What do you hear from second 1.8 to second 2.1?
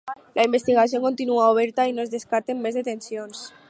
i no